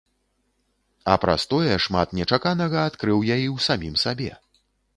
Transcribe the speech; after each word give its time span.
А 1.11 1.17
праз 1.25 1.45
тое 1.51 1.75
шмат 1.85 2.15
нечаканага 2.21 2.79
адкрыў 2.93 3.19
я 3.33 3.37
і 3.43 3.47
ў 3.55 3.69
самім 3.69 3.95
сабе. 4.05 4.31